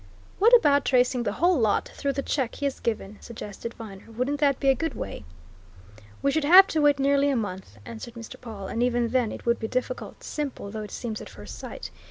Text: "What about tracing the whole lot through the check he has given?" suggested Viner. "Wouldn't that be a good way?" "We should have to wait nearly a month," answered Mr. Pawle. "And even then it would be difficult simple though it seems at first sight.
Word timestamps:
"What 0.39 0.51
about 0.55 0.83
tracing 0.83 1.21
the 1.21 1.33
whole 1.33 1.59
lot 1.59 1.91
through 1.93 2.13
the 2.13 2.23
check 2.23 2.55
he 2.55 2.65
has 2.65 2.79
given?" 2.79 3.19
suggested 3.21 3.75
Viner. 3.75 4.09
"Wouldn't 4.09 4.39
that 4.39 4.59
be 4.59 4.69
a 4.69 4.73
good 4.73 4.95
way?" 4.95 5.25
"We 6.23 6.31
should 6.31 6.43
have 6.43 6.65
to 6.69 6.81
wait 6.81 6.97
nearly 6.97 7.29
a 7.29 7.35
month," 7.35 7.77
answered 7.85 8.15
Mr. 8.15 8.41
Pawle. 8.41 8.65
"And 8.65 8.81
even 8.81 9.09
then 9.09 9.31
it 9.31 9.45
would 9.45 9.59
be 9.59 9.67
difficult 9.67 10.23
simple 10.23 10.71
though 10.71 10.81
it 10.81 10.89
seems 10.89 11.21
at 11.21 11.29
first 11.29 11.59
sight. 11.59 11.91